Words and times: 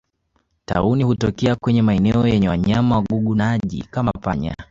Tauni 0.65 1.03
hutokea 1.03 1.55
kwenye 1.55 1.81
maeneo 1.81 2.27
yenye 2.27 2.49
wanyama 2.49 2.95
wagugunaji 2.95 3.83
kama 3.91 4.11
panya 4.11 4.55